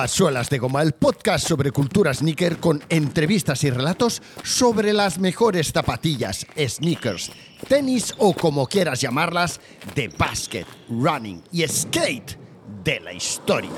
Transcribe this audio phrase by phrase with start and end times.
[0.00, 5.18] A Suelas de Goma, el podcast sobre cultura sneaker con entrevistas y relatos sobre las
[5.18, 7.30] mejores zapatillas, sneakers,
[7.68, 9.60] tenis o como quieras llamarlas,
[9.94, 12.38] de basket, running y skate
[12.82, 13.68] de la historia.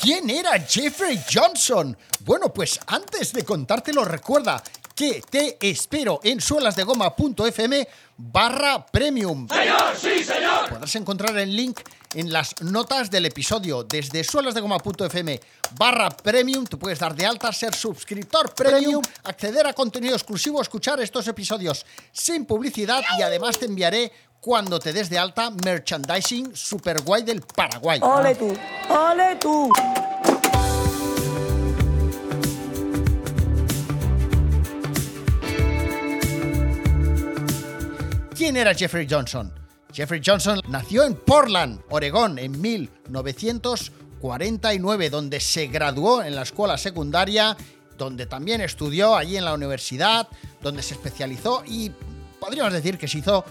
[0.00, 1.94] ¿Quién era Jeffrey Johnson?
[2.24, 4.62] Bueno, pues antes de contártelo, recuerda
[5.00, 9.48] que te espero en suelasdegoma.fm barra premium.
[9.48, 10.68] ¡Señor, sí, señor!
[10.68, 11.80] Podrás encontrar el link
[12.12, 13.82] en las notas del episodio.
[13.82, 15.40] Desde suelasdegoma.fm
[15.78, 21.00] barra premium, tú puedes dar de alta, ser suscriptor premium, acceder a contenido exclusivo, escuchar
[21.00, 27.00] estos episodios sin publicidad y además te enviaré cuando te des de alta merchandising super
[27.00, 28.00] guay del Paraguay.
[28.02, 28.54] ¡Ole tú!
[28.90, 29.72] ¡Ole tú!
[38.50, 39.54] ¿Quién era Jeffrey Johnson?
[39.92, 47.56] Jeffrey Johnson nació en Portland, Oregón, en 1949, donde se graduó en la escuela secundaria,
[47.96, 50.26] donde también estudió allí en la universidad,
[50.60, 51.92] donde se especializó y
[52.40, 53.44] podríamos decir que se hizo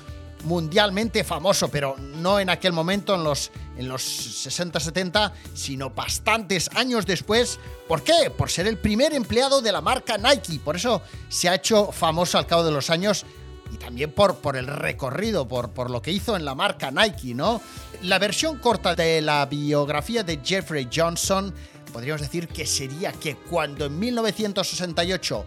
[0.44, 7.06] mundialmente famoso, pero no en aquel momento, en los, en los 60-70, sino bastantes años
[7.06, 7.58] después.
[7.88, 8.34] ¿Por qué?
[8.38, 10.60] Por ser el primer empleado de la marca Nike.
[10.60, 13.26] Por eso se ha hecho famoso al cabo de los años
[13.72, 17.34] y también por, por el recorrido, por, por lo que hizo en la marca Nike,
[17.34, 17.62] ¿no?
[18.04, 21.54] La versión corta de la biografía de Jeffrey Johnson,
[21.92, 25.46] podríamos decir que sería que cuando en 1968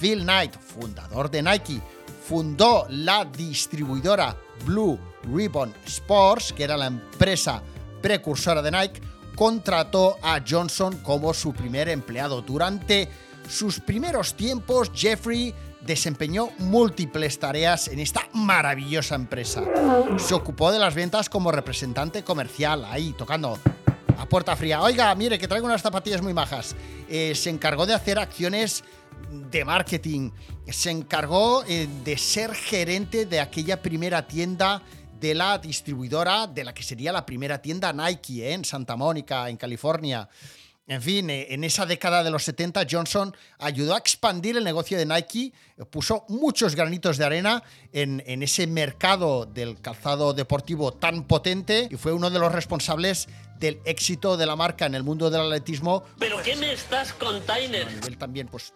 [0.00, 1.80] Phil Knight, fundador de Nike,
[2.28, 7.62] fundó la distribuidora Blue Ribbon Sports, que era la empresa
[8.02, 9.00] precursora de Nike,
[9.34, 12.42] contrató a Johnson como su primer empleado.
[12.42, 13.08] Durante
[13.48, 19.62] sus primeros tiempos, Jeffrey desempeñó múltiples tareas en esta maravillosa empresa.
[20.18, 23.58] Se ocupó de las ventas como representante comercial, ahí tocando
[24.18, 24.82] a puerta fría.
[24.82, 26.76] Oiga, mire, que traigo unas zapatillas muy majas.
[27.08, 28.84] Eh, se encargó de hacer acciones
[29.30, 30.30] de marketing.
[30.66, 34.82] Se encargó eh, de ser gerente de aquella primera tienda
[35.18, 39.48] de la distribuidora de la que sería la primera tienda Nike eh, en Santa Mónica,
[39.48, 40.28] en California.
[40.88, 44.96] En fin, eh, en esa década de los 70 Johnson ayudó a expandir el negocio
[44.96, 45.52] de Nike,
[45.90, 47.62] puso muchos granitos de arena
[47.92, 53.28] en, en, ese mercado del calzado deportivo tan potente y fue uno de los responsables
[53.58, 56.04] del éxito de la marca en el mundo del atletismo.
[56.18, 57.86] ¿Pero qué me estás container?
[57.86, 58.72] A nivel también, pues,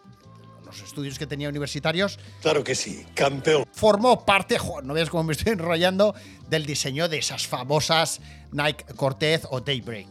[0.67, 2.19] los estudios que tenía universitarios.
[2.41, 3.65] Claro que sí, campeón.
[3.73, 6.15] Formó parte, jo, no veas cómo me estoy enrollando,
[6.49, 8.21] del diseño de esas famosas
[8.51, 10.09] Nike Cortez o Daybreak.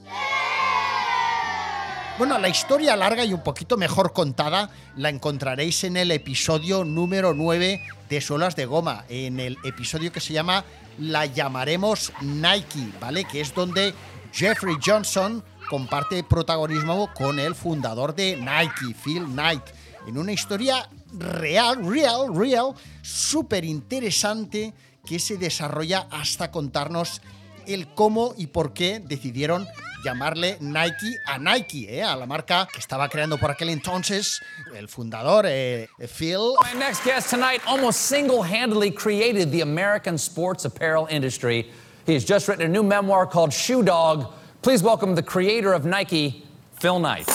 [2.21, 7.33] Bueno, la historia larga y un poquito mejor contada la encontraréis en el episodio número
[7.33, 10.63] 9 de Suelas de Goma, en el episodio que se llama
[10.99, 13.23] La llamaremos Nike, ¿vale?
[13.23, 13.95] Que es donde
[14.31, 19.63] Jeffrey Johnson comparte protagonismo con el fundador de Nike, Phil Knight,
[20.05, 24.75] en una historia real, real, real, súper interesante
[25.07, 27.19] que se desarrolla hasta contarnos
[27.65, 29.67] el cómo y por qué decidieron
[30.03, 32.03] llamarle Nike a Nike, ¿eh?
[32.03, 34.41] a la marca que estaba creando por aquel entonces
[34.75, 36.55] el fundador, eh, Phil.
[36.61, 41.69] My next guest tonight almost single-handedly created the American sports apparel industry.
[42.05, 44.33] He has just written a new memoir called Shoe Dog.
[44.61, 47.29] Please welcome the creator of Nike, Phil Knight.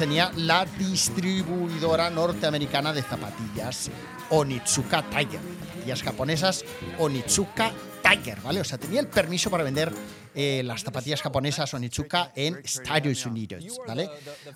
[0.00, 3.90] Tenía la distribuidora norteamericana de zapatillas
[4.30, 5.40] Onitsuka Tiger,
[5.84, 6.64] zapatillas japonesas
[6.98, 7.70] Onitsuka
[8.02, 8.62] Tiger, ¿vale?
[8.62, 9.92] O sea, tenía el permiso para vender
[10.34, 14.08] eh, las zapatillas japonesas Onitsuka en Estados Unidos, ¿vale?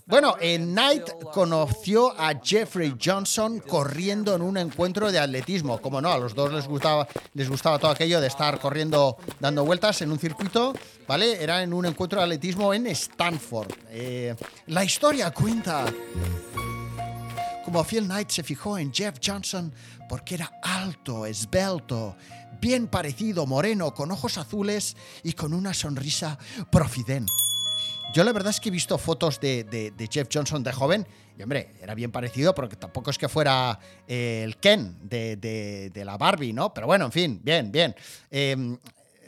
[0.07, 5.81] Bueno, en Knight conoció a Jeffrey Johnson corriendo en un encuentro de atletismo.
[5.81, 9.65] Como no, a los dos les gustaba, les gustaba todo aquello de estar corriendo, dando
[9.65, 10.75] vueltas en un circuito,
[11.07, 11.43] ¿vale?
[11.43, 13.73] Era en un encuentro de atletismo en Stanford.
[13.91, 14.35] Eh,
[14.67, 15.85] la historia cuenta
[17.75, 19.75] como Phil Knight se fijó en Jeff Johnson
[20.09, 22.17] porque era alto, esbelto,
[22.61, 26.39] bien parecido, moreno, con ojos azules y con una sonrisa
[26.71, 27.27] profiden.
[28.15, 31.05] Yo la verdad es que he visto fotos de, Jeff Johnson de joven
[31.37, 36.17] y hombre, era bien parecido porque tampoco es que fuera eh, el Ken de, la
[36.17, 36.73] Barbie, ¿no?
[36.73, 37.97] Pero bueno, en fin, bien, bien.
[38.31, 38.79] Eh,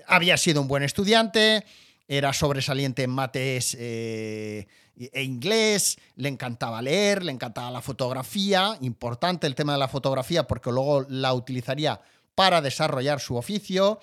[0.06, 1.64] había sido un buen estudiante,
[2.06, 9.46] era sobresaliente en mates eh, e inglés, le encantaba leer, le encantaba la fotografía, importante
[9.46, 12.00] el tema de la fotografía porque luego la utilizaría
[12.34, 14.00] para desarrollar su oficio,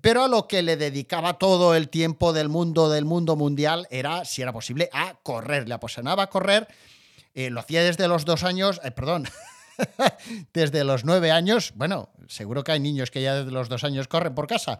[0.00, 4.24] pero a lo que le dedicaba todo el tiempo del mundo, del mundo mundial, era,
[4.24, 6.68] si era posible, a correr, le apasionaba correr,
[7.34, 9.28] eh, lo hacía desde los dos años, eh, perdón,
[10.54, 11.72] desde los nueve años.
[11.74, 14.78] Bueno, seguro que hay niños que ya desde los dos años corren por casa,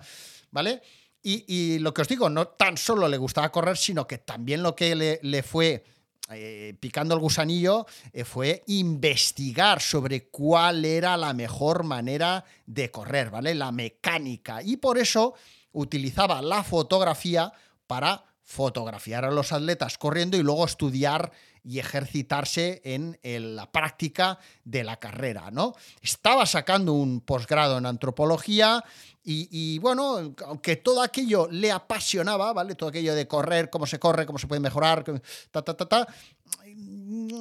[0.51, 0.83] ¿vale?
[1.22, 4.75] Y, lo que os digo, no tan solo le gustaba correr, sino que también lo
[4.75, 5.84] que le, le fue
[6.32, 13.31] eh, picando el gusanillo eh, fue investigar sobre cuál era la mejor manera de correr,
[13.31, 13.55] ¿vale?
[13.55, 14.62] La mecánica.
[14.62, 15.34] Y por eso
[15.72, 17.52] utilizaba la fotografía
[17.87, 21.32] para fotografiar a los atletas corriendo y luego estudiar
[21.65, 23.19] y ejercitarse en,
[23.55, 25.75] la práctica de la carrera, ¿no?
[26.01, 28.85] Estaba sacando un posgrado en antropología
[29.23, 32.75] y, bueno, aunque todo aquello le apasionaba, ¿vale?
[32.75, 36.09] Todo aquello de correr, cómo se corre, cómo se puede mejorar, ta, ta, ta, ta,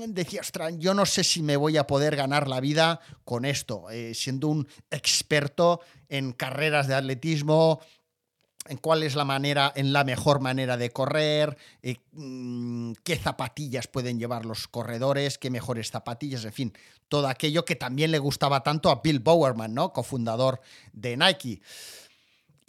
[0.07, 3.89] decía, ostras, yo no sé si me voy a poder ganar la vida con esto,
[3.89, 7.79] eh, siendo un experto en carreras de atletismo,
[8.69, 13.87] en cuál es la manera, en la mejor manera de correr, eh, mm, qué zapatillas
[13.87, 16.73] pueden llevar los corredores, qué mejores zapatillas, en fin,
[17.07, 19.91] todo aquello que también le gustaba tanto a Bill Bowerman, ¿no?
[19.91, 20.61] cofundador
[20.93, 21.61] de Nike.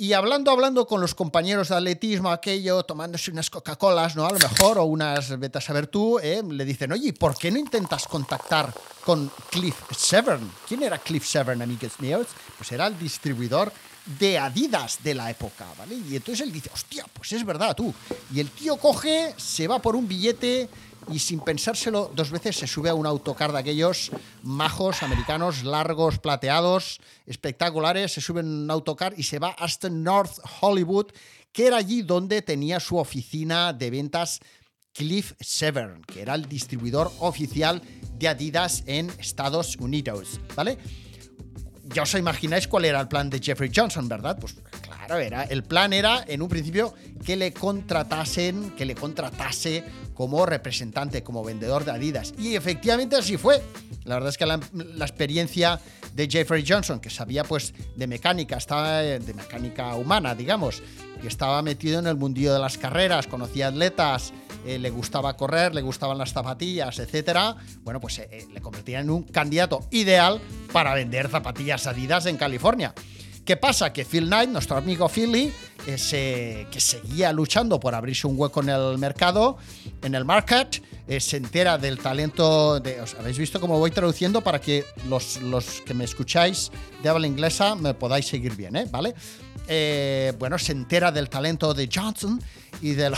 [0.01, 4.25] Y hablando, hablando con los compañeros de atletismo, aquello, tomándose unas Coca-Colas, ¿no?
[4.25, 6.43] A lo mejor, o unas betas a tú, ¿eh?
[6.43, 8.73] le dicen, oye, ¿por qué no intentas contactar
[9.05, 10.51] con Cliff Severn?
[10.67, 12.29] ¿Quién era Cliff Severn, amigos míos?
[12.57, 13.71] Pues era el distribuidor
[14.19, 15.97] de Adidas de la época, ¿vale?
[15.97, 17.95] Y entonces él dice, hostia, pues es verdad, tú.
[18.33, 20.69] Y el tío coge, se va por un billete
[21.11, 24.11] y sin pensárselo dos veces se sube a un autocar de aquellos
[24.43, 30.39] majos americanos, largos, plateados, espectaculares, se sube en un autocar y se va hasta North
[30.61, 31.07] Hollywood,
[31.53, 34.41] que era allí donde tenía su oficina de ventas
[34.93, 37.83] Cliff Severn, que era el distribuidor oficial
[38.19, 40.79] de Adidas en Estados Unidos, ¿vale?
[41.93, 44.39] Ya os imagináis cuál era el plan de Jeffrey Johnson, ¿verdad?
[44.41, 46.95] Pues claro, era, el plan era en un principio
[47.25, 49.85] que le contratasen, que le contratase
[50.15, 52.33] como representante, como vendedor de Adidas.
[52.39, 53.61] Y efectivamente así fue.
[54.05, 54.61] La verdad es que la,
[55.01, 55.81] experiencia
[56.15, 60.83] de Jeffrey Johnson, que sabía pues de mecánica, estaba de mecánica humana, digamos,
[61.23, 64.33] y estaba metido en el mundillo de las carreras, conocía atletas,
[64.67, 69.11] eh, le gustaba correr, le gustaban las zapatillas, etcétera, bueno, pues eh, le convertía en
[69.11, 70.41] un candidato ideal
[70.73, 72.95] para vender zapatillas Adidas en California.
[73.45, 73.93] ¿Qué pasa?
[73.93, 75.53] Que Phil Knight, nuestro amigo Philly,
[75.87, 79.57] eh, que seguía luchando por abrirse un hueco en el mercado,
[80.03, 83.01] en el market, eh, se entera del talento de...
[83.01, 86.71] ¿os ¿Habéis visto cómo voy traduciendo para que los, los, que me escucháis
[87.03, 88.87] de habla inglesa me podáis seguir bien, ¿eh?
[88.91, 89.15] ¿Vale?
[89.67, 92.41] Eh, bueno, se entera del talento de Johnson
[92.81, 93.17] y de lo,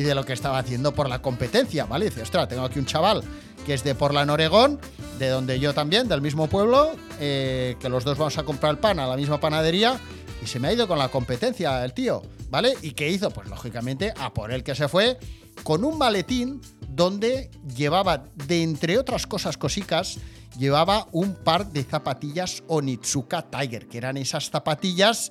[0.00, 2.06] y de lo que estaba haciendo por la competencia, ¿vale?
[2.06, 3.22] dice, ostras, tengo aquí un chaval
[3.66, 4.80] que es de Portland, Oregón,
[5.18, 8.98] de donde yo también, del mismo pueblo, eh, que los dos vamos a comprar pan
[8.98, 10.00] a la misma panadería
[10.42, 12.72] y se me ha ido con la competencia el tío, ¿vale?
[12.80, 13.30] ¿Y qué hizo?
[13.30, 15.18] Pues lógicamente a por el que se fue
[15.64, 20.16] con un maletín donde llevaba, de entre otras cosas cosicas,
[20.58, 25.30] llevaba un par de zapatillas Onitsuka Tiger, que eran esas zapatillas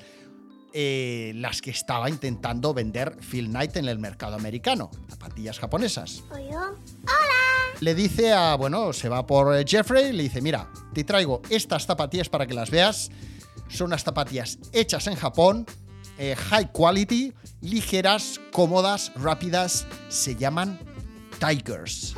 [0.74, 6.24] eh, las que estaba intentando vender Phil Knight en el mercado americano, zapatillas japonesas.
[6.32, 6.74] ¿Hola?
[7.80, 11.86] Le dice a, bueno, se va por eh, Jeffrey, le dice, mira, te traigo estas
[11.86, 13.10] zapatillas para que las veas.
[13.70, 15.66] Son unas zapatillas hechas en Japón,
[16.18, 20.80] eh, high quality, ligeras, cómodas, rápidas, se llaman
[21.40, 22.16] Tigers.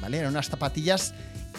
[0.00, 0.18] ¿Vale?
[0.18, 1.14] Eran unas zapatillas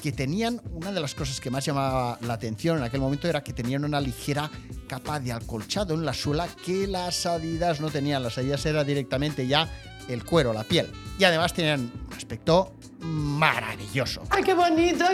[0.05, 3.43] que tenían, una de las cosas que más llamaba la atención en aquel momento era
[3.43, 4.51] que tenían una ligera
[4.87, 8.21] capa de acolchado en la suela que las Adidas no tenían.
[8.21, 9.67] Las Adidas era directamente ya
[10.07, 10.91] el cuero, la piel.
[11.17, 14.21] Y además tenían un aspecto maravilloso.
[14.29, 15.05] ¡Ay, qué bonito!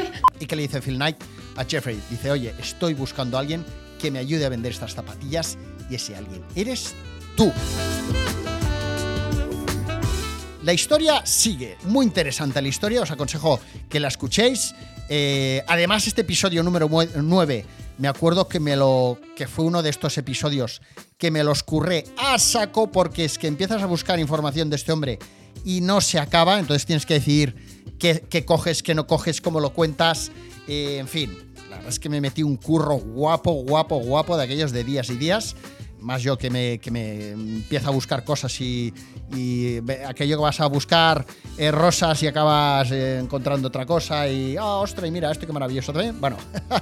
[0.41, 1.23] ¿Y qué le dice Phil Knight
[1.55, 1.97] a Jeffrey?
[2.09, 3.63] Dice, oye, estoy buscando a alguien
[3.97, 5.57] que me ayude a vender estas zapatillas
[5.89, 6.93] y ese alguien eres
[7.37, 7.49] tú.
[10.63, 14.75] La historia sigue, muy interesante la historia, os aconsejo que la escuchéis.
[15.09, 17.65] Eh, además, este episodio número 9,
[17.97, 20.83] me acuerdo que, me lo, que fue uno de estos episodios
[21.17, 24.91] que me los curré a saco porque es que empiezas a buscar información de este
[24.91, 25.17] hombre
[25.65, 27.55] y no se acaba, entonces tienes que decidir
[27.97, 30.31] qué, coges, qué no coges, cómo lo cuentas,
[30.67, 31.35] eh, en fin.
[31.71, 35.09] La verdad es que me metí un curro guapo, guapo, guapo de aquellos de días
[35.09, 35.55] y días
[36.01, 38.93] más yo que me, que me empiezo a buscar cosas y,
[39.35, 41.25] y aquello que vas a buscar
[41.57, 45.53] eh, rosas y acabas eh, encontrando otra cosa y, oh, ostras, y mira, esto qué
[45.53, 46.19] maravilloso también.
[46.19, 46.37] Bueno,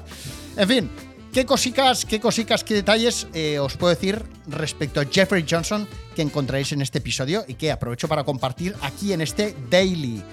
[0.58, 0.90] en fin,
[1.34, 6.22] qué cositas, qué cosicas, qué detalles eh, os puedo decir respecto a Jeffrey Johnson que
[6.22, 10.24] encontraréis en este episodio y que aprovecho para compartir aquí en este daily,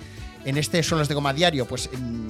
[0.44, 1.66] en este Solos de Goma Diario.
[1.66, 2.28] Pues, mmm,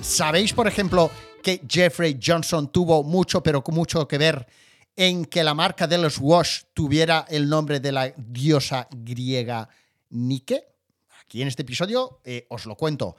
[0.00, 1.10] ¿sabéis, por ejemplo,
[1.42, 4.46] que Jeffrey Johnson tuvo mucho, pero mucho que ver
[4.96, 9.68] en que la marca de los Wash tuviera el nombre de la diosa griega
[10.10, 10.64] Nike?
[11.20, 13.16] Aquí en este episodio eh, os lo cuento.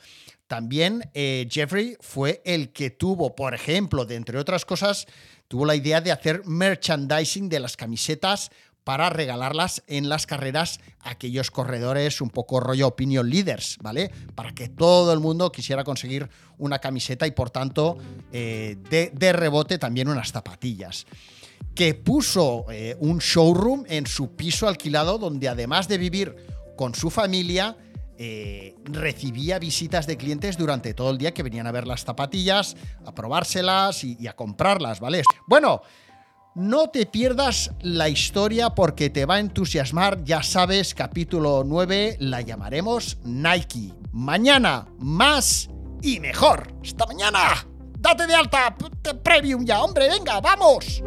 [0.47, 5.05] también eh, Jeffrey fue el que tuvo, por ejemplo, de entre otras cosas,
[5.47, 8.49] tuvo la idea de hacer merchandising de las camisetas
[8.87, 14.09] para regalarlas en las carreras a aquellos corredores un poco rollo opinion leaders, ¿vale?
[14.33, 17.97] Para que todo el mundo quisiera conseguir una camiseta y por tanto
[18.31, 21.05] eh, de, de, rebote también unas zapatillas.
[21.75, 26.35] Que puso eh, un showroom en su piso alquilado donde además de vivir
[26.75, 27.77] con su familia,
[28.17, 32.75] eh, recibía visitas de clientes durante todo el día que venían a ver las zapatillas,
[33.05, 35.21] a probárselas y, y a comprarlas, ¿vale?
[35.47, 35.81] Bueno,
[36.55, 42.41] no te pierdas la historia porque te va a entusiasmar, ya sabes, capítulo 9 la
[42.41, 43.93] llamaremos Nike.
[44.11, 45.69] Mañana más
[46.01, 46.73] y mejor.
[46.81, 47.67] ¡Hasta mañana!
[47.99, 48.75] ¡Date de alta!
[49.23, 50.09] ¡Premium ya, hombre!
[50.09, 51.03] ¡Venga, vamos!